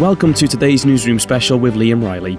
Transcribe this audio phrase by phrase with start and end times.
[0.00, 2.38] Welcome to today's newsroom special with Liam Riley.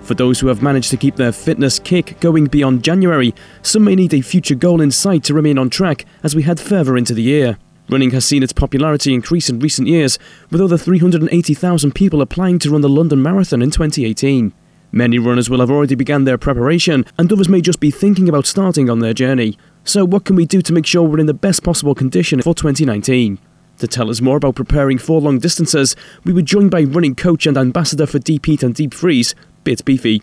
[0.00, 3.94] For those who have managed to keep their fitness kick going beyond January, some may
[3.94, 7.14] need a future goal in sight to remain on track as we head further into
[7.14, 7.58] the year.
[7.88, 10.18] Running has seen its popularity increase in recent years,
[10.50, 14.52] with over 380,000 people applying to run the London Marathon in 2018.
[14.96, 18.46] Many runners will have already begun their preparation, and others may just be thinking about
[18.46, 19.58] starting on their journey.
[19.84, 22.54] So, what can we do to make sure we're in the best possible condition for
[22.54, 23.38] 2019?
[23.76, 27.44] To tell us more about preparing for long distances, we were joined by running coach
[27.44, 30.22] and ambassador for Deep Heat and Deep Freeze, Bit Beefy.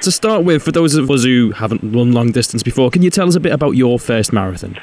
[0.00, 3.10] To start with, for those of us who haven't run long distance before, can you
[3.10, 4.78] tell us a bit about your first marathon?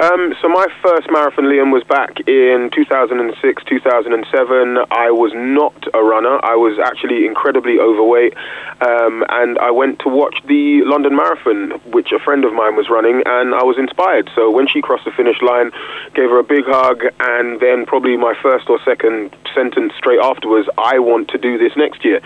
[0.00, 4.78] Um, so my first marathon, Liam, was back in 2006, 2007.
[4.90, 6.40] I was not a runner.
[6.42, 8.32] I was actually incredibly overweight,
[8.80, 12.88] um, and I went to watch the London Marathon, which a friend of mine was
[12.88, 14.30] running, and I was inspired.
[14.34, 15.70] So when she crossed the finish line,
[16.14, 20.66] gave her a big hug, and then probably my first or second sentence straight afterwards,
[20.78, 22.22] I want to do this next year.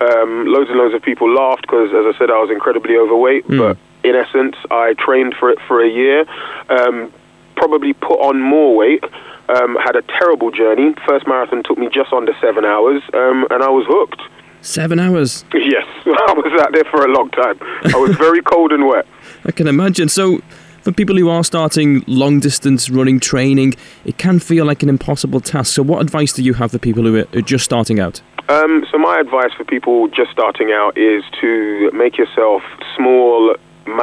[0.00, 3.46] Um, loads and loads of people laughed because, as I said, I was incredibly overweight,
[3.48, 3.58] mm.
[3.58, 3.76] but
[4.08, 6.24] in essence, I trained for it for a year.
[6.68, 7.12] Um,
[7.56, 9.04] probably put on more weight.
[9.48, 10.94] Um, had a terrible journey.
[11.06, 14.20] First marathon took me just under seven hours, um, and I was hooked.
[14.60, 15.44] Seven hours?
[15.54, 17.58] Yes, I was out there for a long time.
[17.94, 19.06] I was very cold and wet.
[19.44, 20.08] I can imagine.
[20.08, 20.40] So,
[20.82, 25.40] for people who are starting long distance running training, it can feel like an impossible
[25.40, 25.74] task.
[25.74, 28.22] So, what advice do you have for people who are just starting out?
[28.48, 32.62] Um, so, my advice for people just starting out is to make yourself
[32.96, 33.54] small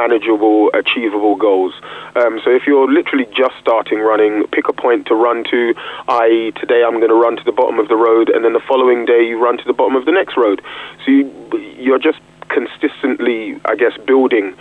[0.06, 1.74] manageable, achievable goals.
[2.14, 5.74] Um, so if you're literally just starting running, pick a point to run to,
[6.08, 8.62] i.e., today I'm going to run to the bottom of the road, and then the
[8.68, 10.62] following day you run to the bottom of the next road.
[11.04, 11.24] So you,
[11.78, 14.56] you're just consistently, I guess, building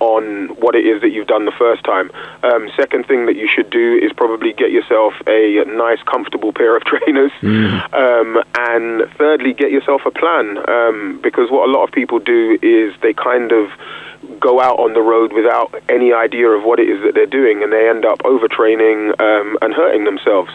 [0.00, 2.10] on what it is that you've done the first time.
[2.42, 6.76] Um, second thing that you should do is probably get yourself a nice, comfortable pair
[6.76, 7.32] of trainers.
[7.40, 7.94] Mm.
[7.94, 10.58] Um, and thirdly, get yourself a plan.
[10.68, 13.70] Um, because what a lot of people do is they kind of
[14.40, 17.62] go out on the road without any idea of what it is that they're doing,
[17.62, 20.50] and they end up overtraining um, and hurting themselves.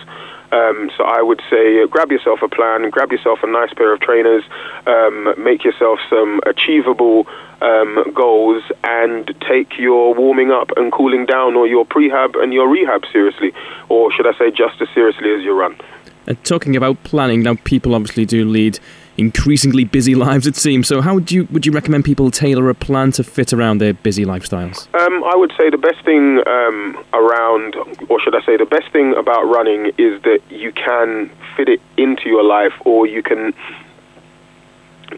[0.51, 3.91] Um, so I would say uh, grab yourself a plan, grab yourself a nice pair
[3.91, 4.43] of trainers,
[4.85, 7.25] um, make yourself some achievable
[7.61, 12.69] um, goals, and take your warming up and cooling down or your prehab and your
[12.69, 13.51] rehab seriously,
[13.89, 15.75] or should I say just as seriously as your run.
[16.27, 18.79] And talking about planning, now people obviously do lead
[19.17, 20.87] increasingly busy lives, it seems.
[20.87, 23.93] So, how would you would you recommend people tailor a plan to fit around their
[23.93, 24.93] busy lifestyles?
[24.95, 27.75] Um, I would say the best thing um, around,
[28.09, 31.81] or should I say, the best thing about running is that you can fit it
[31.97, 33.53] into your life, or you can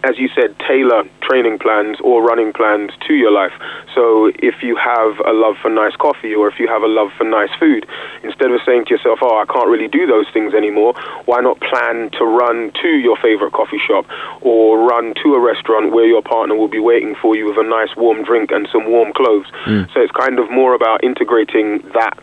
[0.05, 3.53] as you said, tailor training plans or running plans to your life.
[3.95, 7.09] So if you have a love for nice coffee or if you have a love
[7.17, 7.87] for nice food,
[8.23, 10.93] instead of saying to yourself, oh, I can't really do those things anymore,
[11.25, 14.05] why not plan to run to your favorite coffee shop
[14.41, 17.67] or run to a restaurant where your partner will be waiting for you with a
[17.67, 19.47] nice warm drink and some warm clothes?
[19.65, 19.91] Mm.
[19.93, 22.17] So it's kind of more about integrating that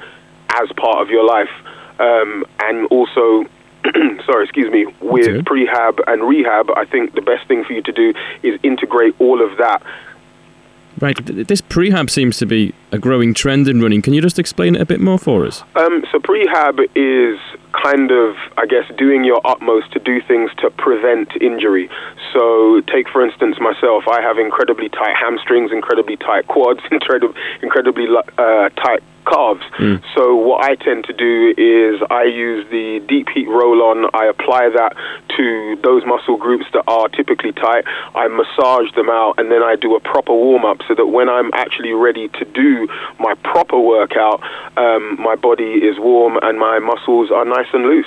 [0.61, 1.51] as part of your life.
[1.99, 3.45] Um, and also
[4.27, 5.43] sorry, excuse me, with okay.
[5.43, 8.13] prehab and rehab, I think the best thing for you to do
[8.43, 9.83] is integrate all of that.
[11.01, 11.17] Right.
[11.27, 14.03] This prehab seems to be a growing trend in running.
[14.03, 15.65] Can you just explain it a bit more for us?
[15.75, 17.41] Um, so prehab is
[17.83, 21.91] kind of, I guess, doing your utmost to do things to prevent injury.
[22.33, 22.52] So,
[22.85, 24.05] take for instance myself.
[24.09, 28.07] I have incredibly tight hamstrings, incredibly tight quads, incredibly, incredibly
[28.39, 29.63] uh, tight calves.
[29.79, 30.03] Mm.
[30.15, 34.11] So what I tend to do is I use the deep heat roll on.
[34.15, 34.97] I apply that
[35.37, 37.85] to those muscle groups that are typically tight.
[38.15, 41.29] I massage them out and then I do a proper warm up so that when
[41.29, 42.89] I'm actually ready to do
[43.19, 44.43] my proper workout,
[44.77, 48.07] um, my body is warm and my muscles are nice and loose.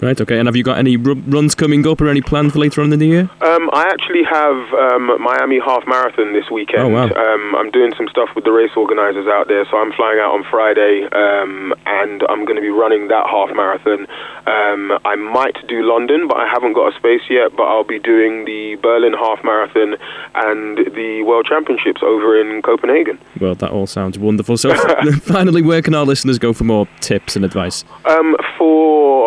[0.00, 0.38] Right, okay.
[0.38, 2.92] And have you got any r- runs coming up or any plans for later on
[2.92, 3.30] in the year?
[3.40, 6.82] Um, I actually have um, Miami Half Marathon this weekend.
[6.82, 7.08] Oh, wow.
[7.08, 10.34] Um, I'm doing some stuff with the race organisers out there, so I'm flying out
[10.34, 14.06] on Friday um, and I'm going to be running that half marathon.
[14.46, 17.98] Um, I might do London, but I haven't got a space yet, but I'll be
[17.98, 19.96] doing the Berlin Half Marathon
[20.34, 23.18] and the World Championships over in Copenhagen.
[23.40, 24.56] Well, that all sounds wonderful.
[24.56, 24.74] So,
[25.22, 27.84] finally, where can our listeners go for more tips and advice?
[28.04, 29.17] Um, for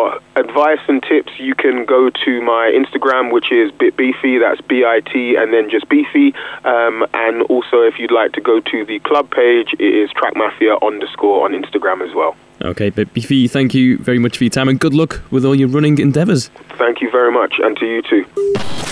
[0.42, 4.40] advice and tips, you can go to my Instagram, which is bitbeefy.
[4.40, 6.34] That's B-I-T, and then just beefy.
[6.64, 10.34] Um, and also, if you'd like to go to the club page, it is Track
[10.36, 12.36] Mafia underscore on Instagram as well.
[12.60, 15.54] Okay, Bit Beefy, thank you very much for your time and good luck with all
[15.54, 16.48] your running endeavours.
[16.78, 18.91] Thank you very much, and to you too.